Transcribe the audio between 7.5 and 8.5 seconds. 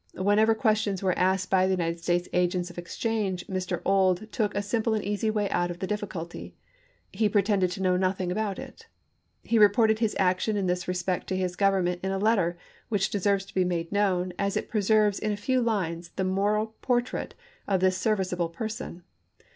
to know nothing